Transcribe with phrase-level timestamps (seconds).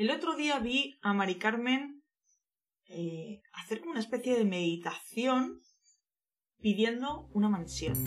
[0.00, 2.02] El otro día vi a Mari Carmen
[2.86, 5.60] eh, hacer una especie de meditación
[6.58, 8.02] pidiendo una mansión.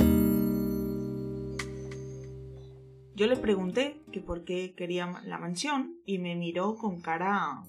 [3.13, 7.61] Yo le pregunté que por qué quería la mansión y me miró con cara...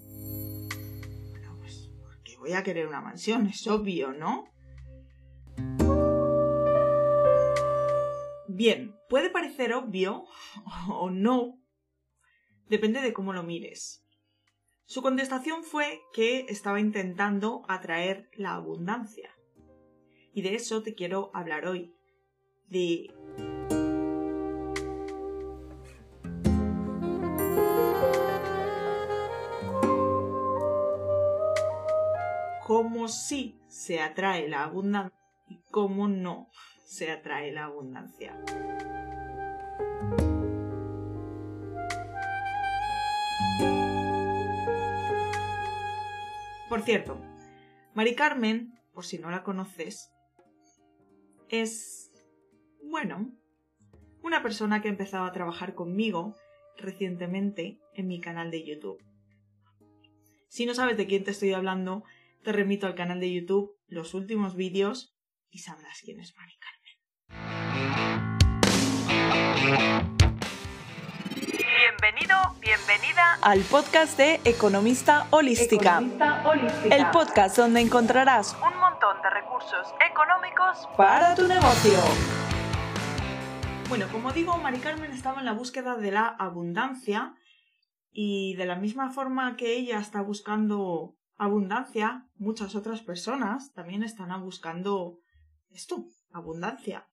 [1.28, 4.46] Bueno, pues porque voy a querer una mansión, es obvio, ¿no?
[8.48, 10.24] Bien, puede parecer obvio
[10.88, 11.60] o no,
[12.70, 14.00] depende de cómo lo mires.
[14.86, 19.30] Su contestación fue que estaba intentando atraer la abundancia.
[20.34, 21.94] Y de eso te quiero hablar hoy.
[22.68, 23.08] De
[32.66, 36.48] cómo sí se atrae la abundancia y cómo no
[36.84, 38.38] se atrae la abundancia.
[46.74, 47.22] Por cierto,
[47.94, 50.10] Mari Carmen, por si no la conoces,
[51.48, 52.10] es,
[52.82, 53.30] bueno,
[54.24, 56.34] una persona que ha empezado a trabajar conmigo
[56.76, 59.00] recientemente en mi canal de YouTube.
[60.48, 62.02] Si no sabes de quién te estoy hablando,
[62.42, 65.16] te remito al canal de YouTube, los últimos vídeos
[65.50, 66.54] y sabrás quién es Mari
[69.62, 70.13] Carmen.
[72.04, 76.02] Bienvenido, bienvenida al podcast de Economista Holística.
[76.90, 81.98] El podcast donde encontrarás un montón de recursos económicos para tu negocio.
[83.88, 87.36] Bueno, como digo, Mari Carmen estaba en la búsqueda de la abundancia
[88.10, 94.28] y de la misma forma que ella está buscando abundancia, muchas otras personas también están
[94.42, 95.20] buscando
[95.70, 97.08] esto, abundancia.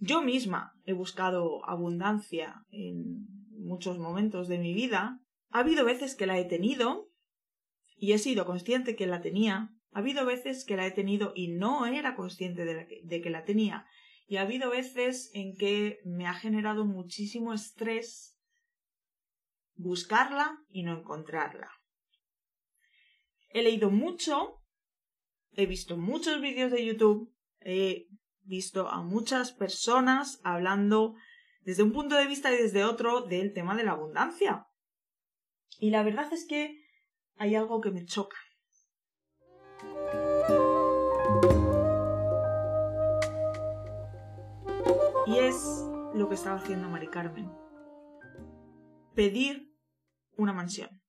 [0.00, 5.20] Yo misma he buscado abundancia en muchos momentos de mi vida.
[5.50, 7.10] Ha habido veces que la he tenido
[7.96, 9.74] y he sido consciente que la tenía.
[9.92, 13.86] Ha habido veces que la he tenido y no era consciente de, que la tenía.
[14.26, 18.38] Y ha habido veces en que me ha generado muchísimo estrés
[19.74, 21.70] buscarla y no encontrarla.
[23.50, 24.62] He leído mucho,
[25.52, 28.08] he visto muchos vídeos de YouTube, he
[28.50, 31.14] visto a muchas personas hablando
[31.62, 34.66] desde un punto de vista y desde otro del tema de la abundancia.
[35.78, 36.84] Y la verdad es que
[37.36, 38.36] hay algo que me choca.
[45.26, 47.50] Y es lo que estaba haciendo Mari Carmen.
[49.14, 49.72] Pedir
[50.36, 50.99] una mansión.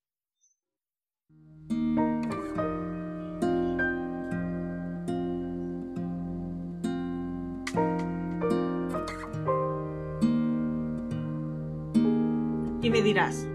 [12.92, 13.46] Me dirás,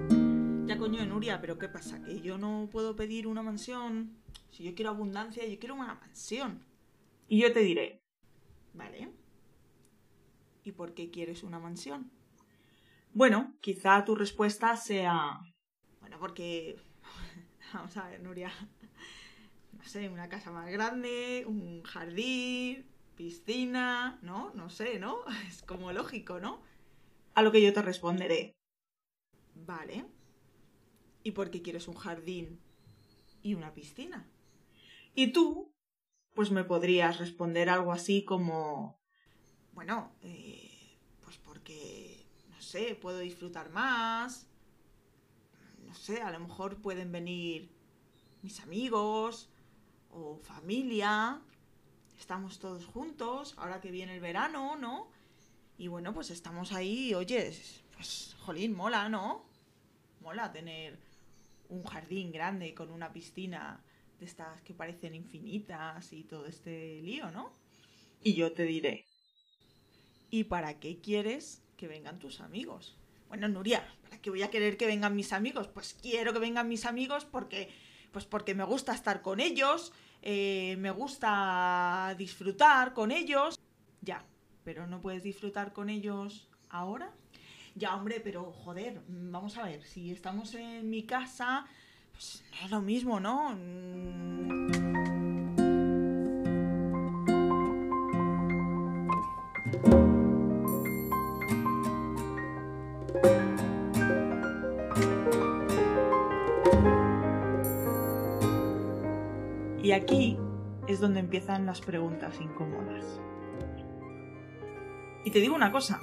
[0.66, 2.02] ya coño, Nuria, pero ¿qué pasa?
[2.03, 4.18] Que yo no puedo pedir una mansión.
[4.50, 6.66] Si yo quiero abundancia, yo quiero una mansión.
[7.28, 8.02] Y yo te diré,
[8.74, 9.12] ¿vale?
[10.64, 12.09] ¿Y por qué quieres una mansión?
[13.14, 15.40] Bueno, quizá tu respuesta sea,
[16.00, 16.78] bueno, porque,
[17.76, 18.52] vamos a ver, Nuria,
[19.74, 24.52] no sé, una casa más grande, un jardín, piscina, ¿no?
[24.56, 25.20] No sé, ¿no?
[25.47, 26.59] Es como lógico, ¿no?
[27.36, 28.56] A lo que yo te responderé,
[29.66, 30.06] Vale.
[31.23, 32.59] ¿Y por qué quieres un jardín
[33.41, 34.29] y una piscina?
[35.13, 35.73] Y tú,
[36.34, 39.00] pues me podrías responder algo así como,
[39.73, 44.47] bueno, eh, pues porque, no sé, puedo disfrutar más,
[45.85, 47.72] no sé, a lo mejor pueden venir
[48.44, 49.50] mis amigos
[50.12, 51.41] o familia,
[52.19, 55.09] estamos todos juntos, ahora que viene el verano, ¿no?
[55.78, 57.53] Y bueno, pues estamos ahí, oye,
[57.94, 59.47] pues, jolín, mola, ¿no?
[60.28, 61.00] Mola tener
[61.70, 63.82] un jardín grande con una piscina
[64.20, 67.54] de estas que parecen infinitas y todo este lío, ¿no?
[68.22, 69.06] Y yo te diré,
[70.30, 72.98] ¿y para qué quieres que vengan tus amigos?
[73.30, 75.70] Bueno, Nuria, ¿para qué voy a querer que vengan mis amigos?
[75.70, 77.70] Pues quiero que vengan mis amigos porque,
[78.12, 83.58] pues porque me gusta estar con ellos, eh, me gusta disfrutar con ellos.
[84.02, 84.26] Ya,
[84.66, 87.16] pero no puedes disfrutar con ellos ahora.
[87.78, 91.68] Ya, hombre, pero joder, vamos a ver, si estamos en mi casa,
[92.12, 93.56] pues no es lo mismo, ¿no?
[109.84, 110.35] Y aquí
[110.88, 113.22] es donde empiezan las preguntas incómodas.
[115.23, 116.02] Y te digo una cosa,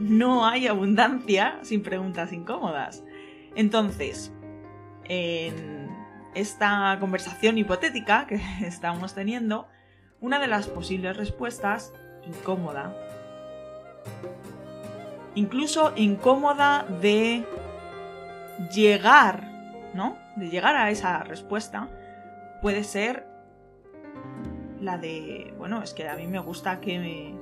[0.00, 3.04] no hay abundancia sin preguntas incómodas.
[3.54, 4.32] Entonces,
[5.04, 5.90] en
[6.34, 9.68] esta conversación hipotética que estamos teniendo,
[10.20, 11.92] una de las posibles respuestas,
[12.26, 12.94] incómoda,
[15.34, 17.44] incluso incómoda de
[18.74, 19.44] llegar,
[19.94, 20.16] ¿no?
[20.36, 21.88] De llegar a esa respuesta,
[22.60, 23.26] puede ser
[24.80, 27.34] la de, bueno, es que a mí me gusta que,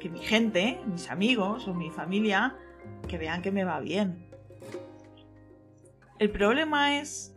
[0.00, 2.56] que mi gente, mis amigos o mi familia,
[3.06, 4.28] que vean que me va bien.
[6.18, 7.36] El problema es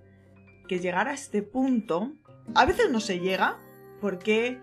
[0.67, 2.13] que llegar a este punto,
[2.55, 3.59] a veces no se llega,
[4.01, 4.59] porque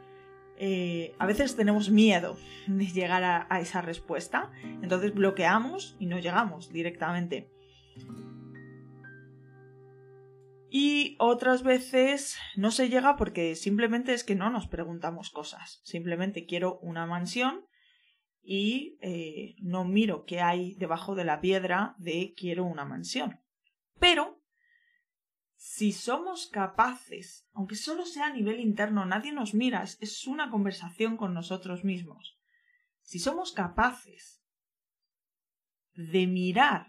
[0.58, 2.36] eh, a veces tenemos miedo
[2.66, 4.50] de llegar a esa respuesta,
[4.82, 7.50] entonces bloqueamos y no llegamos directamente.
[10.72, 15.80] Y otras veces no se llega porque simplemente es que no nos preguntamos cosas.
[15.82, 17.66] Simplemente quiero una mansión
[18.42, 23.40] y eh, no miro qué hay debajo de la piedra de quiero una mansión.
[23.98, 24.42] Pero
[25.56, 31.16] si somos capaces, aunque solo sea a nivel interno, nadie nos mira, es una conversación
[31.16, 32.38] con nosotros mismos.
[33.02, 34.42] Si somos capaces
[35.92, 36.86] de mirar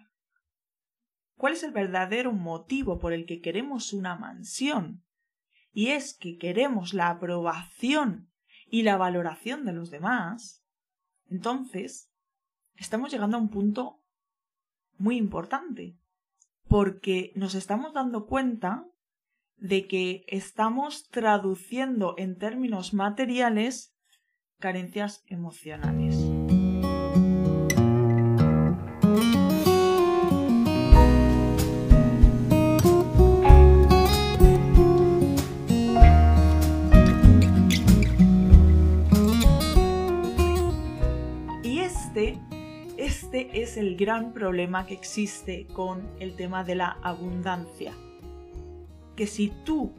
[1.36, 5.04] cuál es el verdadero motivo por el que queremos una mansión,
[5.74, 8.32] y es que queremos la aprobación
[8.68, 10.61] y la valoración de los demás,
[11.32, 12.12] entonces
[12.76, 14.04] estamos llegando a un punto
[14.98, 15.98] muy importante,
[16.68, 18.86] porque nos estamos dando cuenta
[19.56, 23.96] de que estamos traduciendo en términos materiales
[24.60, 26.31] carencias emocionales.
[43.34, 47.94] Este es el gran problema que existe con el tema de la abundancia.
[49.16, 49.94] Que si tú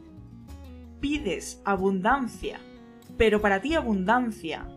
[0.99, 2.59] pides abundancia,
[3.17, 4.67] pero para ti abundancia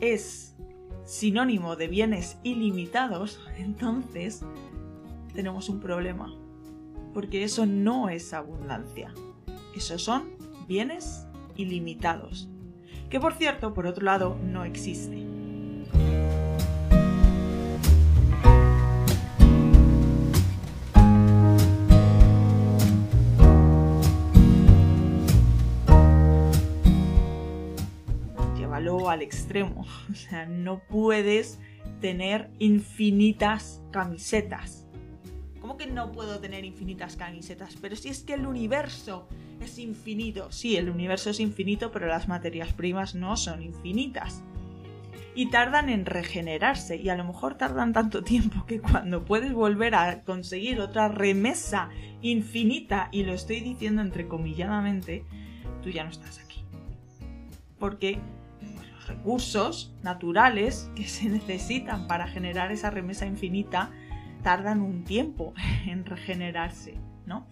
[0.00, 0.56] es
[1.04, 4.42] sinónimo de bienes ilimitados, entonces
[5.32, 6.34] tenemos un problema.
[7.14, 9.14] Porque eso no es abundancia.
[9.76, 10.24] Esos son
[10.66, 12.48] bienes ilimitados.
[13.10, 15.31] Que por cierto, por otro lado, no existe.
[29.12, 29.86] Al extremo.
[30.10, 31.58] O sea, no puedes
[32.00, 34.86] tener infinitas camisetas.
[35.60, 37.76] ¿Cómo que no puedo tener infinitas camisetas?
[37.80, 39.28] Pero si es que el universo
[39.62, 40.50] es infinito.
[40.50, 44.42] Sí, el universo es infinito, pero las materias primas no son infinitas.
[45.34, 46.96] Y tardan en regenerarse.
[46.96, 51.90] Y a lo mejor tardan tanto tiempo que cuando puedes volver a conseguir otra remesa
[52.20, 55.24] infinita, y lo estoy diciendo entrecomilladamente,
[55.82, 56.64] tú ya no estás aquí.
[57.78, 58.18] Porque
[59.06, 63.90] recursos naturales que se necesitan para generar esa remesa infinita
[64.42, 65.54] tardan un tiempo
[65.86, 67.46] en regenerarse, ¿no?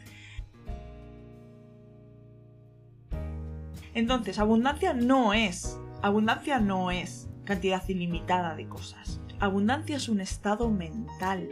[3.95, 9.21] Entonces, abundancia no es, abundancia no es cantidad ilimitada de cosas.
[9.41, 11.49] Abundancia es un estado mental.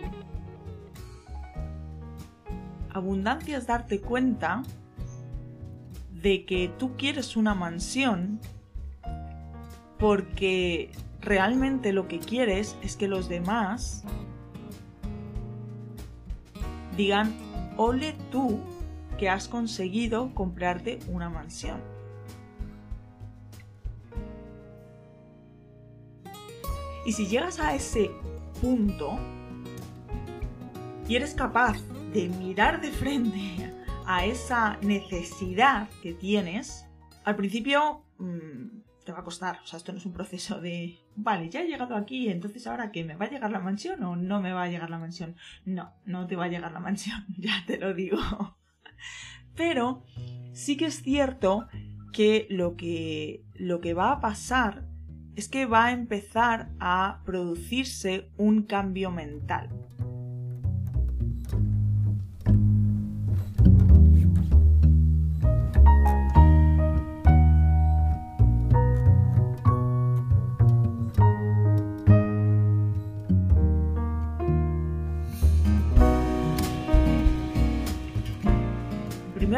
[2.91, 4.63] Abundancia es darte cuenta
[6.13, 8.41] de que tú quieres una mansión
[9.99, 10.91] porque
[11.21, 14.05] realmente lo que quieres es que los demás
[16.97, 17.35] digan,
[17.77, 18.61] ole tú
[19.19, 21.81] que has conseguido comprarte una mansión.
[27.05, 28.11] Y si llegas a ese
[28.61, 29.19] punto
[31.09, 31.79] y eres capaz
[32.13, 33.73] de mirar de frente
[34.05, 36.85] a esa necesidad que tienes,
[37.25, 38.78] al principio mm,
[39.09, 39.59] te va a costar.
[39.65, 42.93] O sea, esto no es un proceso de, vale, ya he llegado aquí, entonces ahora
[42.93, 45.35] qué, ¿me va a llegar la mansión o no me va a llegar la mansión?
[45.65, 48.19] No, no te va a llegar la mansión, ya te lo digo.
[49.57, 50.05] Pero
[50.53, 51.69] sí que es cierto
[52.13, 54.85] que lo que, lo que va a pasar
[55.37, 59.71] es que va a empezar a producirse un cambio mental.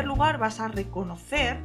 [0.05, 1.59] Lugar vas a reconocer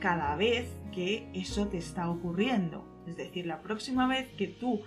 [0.00, 2.84] cada vez que eso te está ocurriendo.
[3.06, 4.82] Es decir, la próxima vez que tú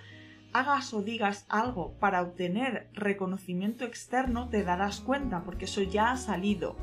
[0.53, 6.17] hagas o digas algo para obtener reconocimiento externo, te darás cuenta, porque eso ya ha
[6.17, 6.77] salido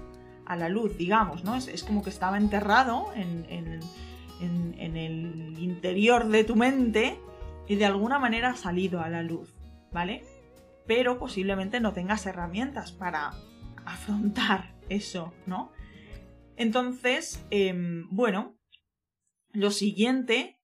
[0.47, 1.57] a la luz, digamos, ¿no?
[1.57, 3.47] Es, como que estaba enterrado en,
[4.41, 7.19] en el interior de tu mente
[7.67, 9.55] y de alguna manera ha salido a la luz,
[9.93, 10.25] ¿vale?
[10.87, 13.33] Pero posiblemente no tengas herramientas para
[13.87, 15.73] afrontar eso, ¿no?
[16.56, 18.58] Entonces, em, bueno,
[19.52, 20.61] lo siguiente,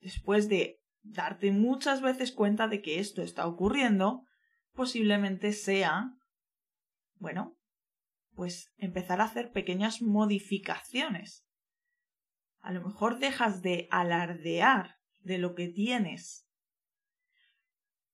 [0.00, 4.24] después de darte muchas veces cuenta de que esto está ocurriendo,
[4.72, 6.14] posiblemente sea,
[7.16, 7.56] bueno,
[8.34, 11.44] pues empezar a hacer pequeñas modificaciones.
[12.60, 16.48] A lo mejor dejas de alardear de lo que tienes.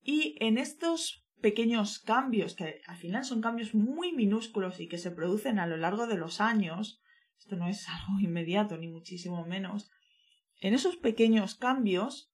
[0.03, 5.11] Y en estos pequeños cambios, que al final son cambios muy minúsculos y que se
[5.11, 7.01] producen a lo largo de los años,
[7.41, 9.91] esto no es algo inmediato ni muchísimo menos,
[10.61, 12.33] en esos pequeños cambios,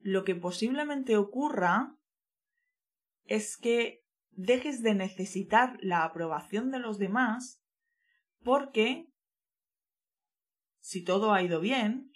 [0.00, 1.96] lo que posiblemente ocurra
[3.24, 7.62] es que dejes de necesitar la aprobación de los demás
[8.42, 9.08] porque
[10.80, 12.12] si todo ha ido bien,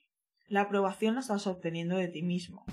[0.48, 2.66] la aprobación la estás obteniendo de ti mismo.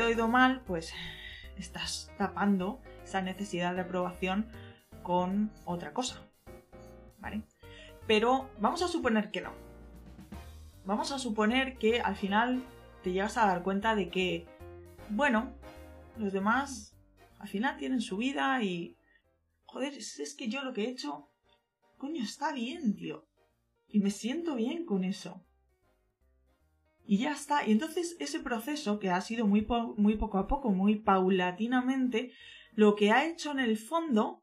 [0.00, 0.92] Ha ido mal, pues
[1.58, 4.46] estás tapando esa necesidad de aprobación
[5.02, 6.22] con otra cosa.
[7.18, 7.42] ¿Vale?
[8.06, 9.52] Pero vamos a suponer que no
[10.84, 12.62] vamos a suponer que al final
[13.02, 14.46] te llegas a dar cuenta de que,
[15.10, 15.52] bueno,
[16.16, 16.94] los demás
[17.38, 18.96] al final tienen su vida y...
[19.64, 21.30] Joder, es que yo lo que he hecho,
[21.96, 23.26] coño, está bien, tío.
[23.88, 25.42] Y me siento bien con eso.
[27.04, 27.66] Y ya está.
[27.66, 29.66] Y entonces ese proceso, que ha sido muy,
[29.96, 32.32] muy poco a poco, muy paulatinamente,
[32.74, 34.42] lo que ha hecho en el fondo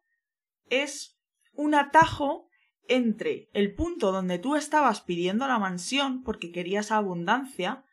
[0.70, 1.20] es
[1.54, 2.48] un atajo
[2.88, 7.84] entre el punto donde tú estabas pidiendo la mansión porque querías abundancia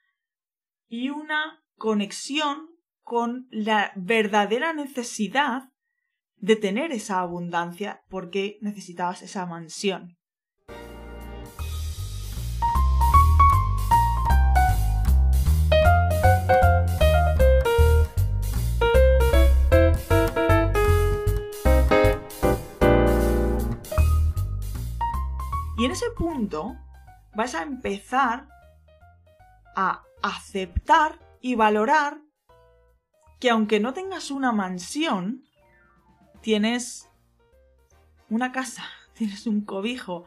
[0.88, 2.70] y una conexión
[3.02, 5.70] con la verdadera necesidad
[6.36, 10.15] de tener esa abundancia porque necesitabas esa mansión.
[25.78, 26.74] Y en ese punto
[27.34, 28.48] vas a empezar
[29.74, 32.22] a aceptar y valorar
[33.38, 35.44] que aunque no tengas una mansión,
[36.40, 37.10] tienes
[38.30, 40.24] una casa, tienes un cobijo.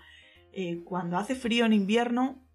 [0.51, 2.45] Eh, cuando hace frío en invierno,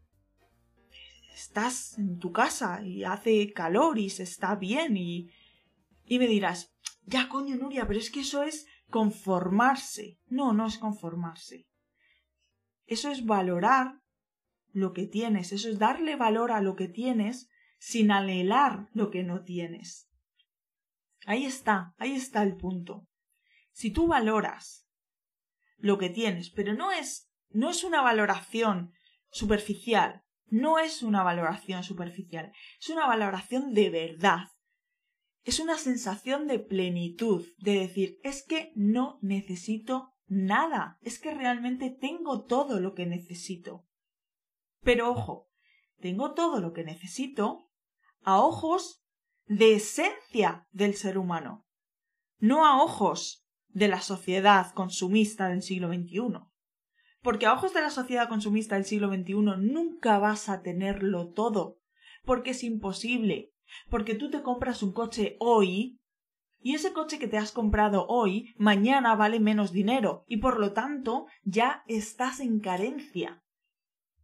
[1.34, 5.30] estás en tu casa y hace calor y se está bien y,
[6.06, 6.72] y me dirás,
[7.06, 10.20] ya coño Nuria, pero es que eso es conformarse.
[10.28, 11.66] No, no es conformarse.
[12.86, 14.00] Eso es valorar
[14.72, 17.48] lo que tienes, eso es darle valor a lo que tienes
[17.78, 20.10] sin anhelar lo que no tienes.
[21.26, 23.06] Ahí está, ahí está el punto.
[23.72, 24.86] Si tú valoras
[25.76, 28.92] lo que tienes, pero no es no es una valoración
[29.30, 34.48] superficial, no es una valoración superficial, es una valoración de verdad.
[35.44, 41.90] Es una sensación de plenitud, de decir, es que no necesito nada, es que realmente
[41.90, 43.87] tengo todo lo que necesito.
[44.83, 45.50] Pero ojo,
[46.00, 47.71] tengo todo lo que necesito
[48.23, 49.04] a ojos
[49.47, 51.66] de esencia del ser humano,
[52.38, 56.40] no a ojos de la sociedad consumista del siglo XXI.
[57.23, 61.81] Porque a ojos de la sociedad consumista del siglo XXI nunca vas a tenerlo todo,
[62.25, 63.52] porque es imposible,
[63.90, 66.00] porque tú te compras un coche hoy
[66.64, 70.73] y ese coche que te has comprado hoy, mañana vale menos dinero y por lo
[70.73, 73.44] tanto ya estás en carencia.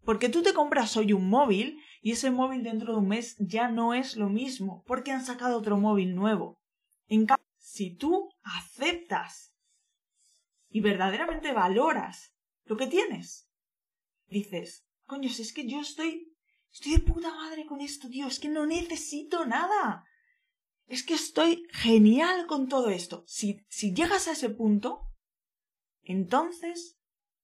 [0.07, 3.69] Porque tú te compras hoy un móvil y ese móvil dentro de un mes ya
[3.69, 6.59] no es lo mismo porque han sacado otro móvil nuevo.
[7.09, 9.55] En cambio, si tú aceptas
[10.71, 12.33] y verdaderamente valoras
[12.65, 13.51] lo que tienes,
[14.29, 16.35] dices, coño, si es que yo estoy,
[16.73, 20.07] estoy de puta madre con esto, tío, es que no necesito nada
[20.91, 23.23] es que estoy genial con todo esto.
[23.25, 25.07] Si, si llegas a ese punto,
[26.03, 26.99] entonces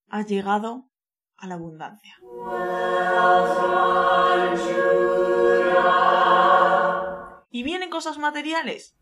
[0.08, 0.90] has llegado
[1.36, 2.16] a la abundancia.
[7.50, 8.96] ¿Y vienen cosas materiales?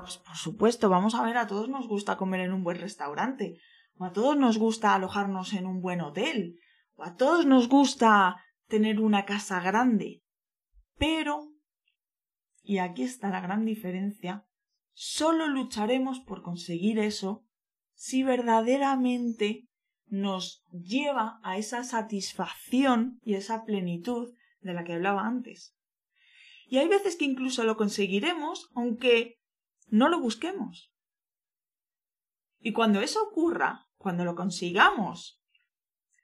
[0.00, 3.58] Pues por supuesto, vamos a ver, a todos nos gusta comer en un buen restaurante,
[3.98, 6.60] o a todos nos gusta alojarnos en un buen hotel,
[6.94, 8.36] o a todos nos gusta
[8.70, 10.22] tener una casa grande.
[10.96, 11.52] Pero,
[12.62, 14.46] y aquí está la gran diferencia,
[14.94, 17.44] solo lucharemos por conseguir eso
[17.92, 19.68] si verdaderamente
[20.06, 25.76] nos lleva a esa satisfacción y esa plenitud de la que hablaba antes.
[26.66, 29.40] Y hay veces que incluso lo conseguiremos aunque
[29.88, 30.92] no lo busquemos.
[32.60, 35.42] Y cuando eso ocurra, cuando lo consigamos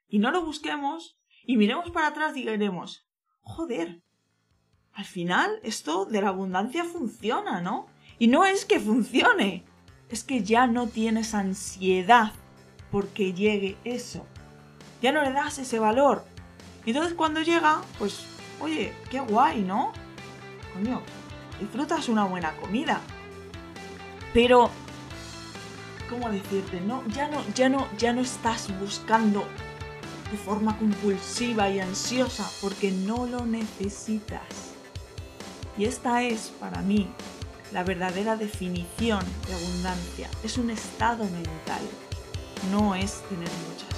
[0.07, 1.16] y no lo busquemos
[1.47, 3.07] y miremos para atrás, diremos,
[3.41, 4.03] joder,
[4.91, 7.87] al final esto de la abundancia funciona, ¿no?
[8.19, 9.63] Y no es que funcione,
[10.09, 12.33] es que ya no tienes ansiedad
[12.91, 14.25] porque llegue eso.
[15.01, 16.25] Ya no le das ese valor.
[16.85, 18.25] Y entonces cuando llega, pues,
[18.59, 19.93] oye, qué guay, ¿no?
[20.73, 21.01] Coño,
[21.61, 22.99] disfrutas una buena comida.
[24.33, 24.69] Pero,
[26.09, 26.81] ¿cómo decirte?
[26.81, 29.47] No, ya no, ya no, ya no estás buscando
[30.31, 34.41] de forma compulsiva y ansiosa porque no lo necesitas.
[35.77, 37.07] Y esta es, para mí,
[37.71, 40.29] la verdadera definición de abundancia.
[40.43, 41.81] Es un estado mental,
[42.71, 43.96] no es tener muchas.